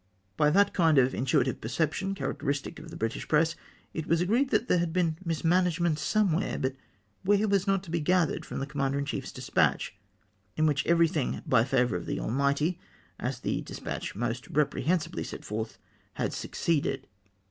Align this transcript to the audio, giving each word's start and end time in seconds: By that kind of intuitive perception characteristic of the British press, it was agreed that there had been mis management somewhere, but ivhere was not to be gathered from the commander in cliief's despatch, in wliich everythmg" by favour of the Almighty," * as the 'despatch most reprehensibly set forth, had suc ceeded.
By 0.35 0.49
that 0.49 0.73
kind 0.73 0.97
of 0.97 1.13
intuitive 1.13 1.61
perception 1.61 2.15
characteristic 2.15 2.79
of 2.79 2.89
the 2.89 2.95
British 2.97 3.27
press, 3.27 3.55
it 3.93 4.07
was 4.07 4.19
agreed 4.19 4.49
that 4.49 4.67
there 4.67 4.79
had 4.79 4.91
been 4.93 5.19
mis 5.23 5.43
management 5.43 5.99
somewhere, 5.99 6.57
but 6.57 6.73
ivhere 7.23 7.47
was 7.47 7.67
not 7.67 7.83
to 7.83 7.91
be 7.91 7.99
gathered 7.99 8.43
from 8.43 8.57
the 8.57 8.65
commander 8.65 8.97
in 8.97 9.05
cliief's 9.05 9.31
despatch, 9.31 9.93
in 10.57 10.65
wliich 10.65 10.83
everythmg" 10.87 11.43
by 11.47 11.63
favour 11.63 11.97
of 11.97 12.07
the 12.07 12.19
Almighty," 12.19 12.79
* 12.99 13.19
as 13.29 13.41
the 13.41 13.61
'despatch 13.61 14.15
most 14.15 14.47
reprehensibly 14.47 15.23
set 15.23 15.45
forth, 15.45 15.77
had 16.13 16.33
suc 16.33 16.53
ceeded. 16.53 17.03